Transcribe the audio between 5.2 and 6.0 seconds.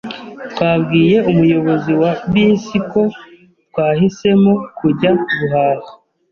guhaha.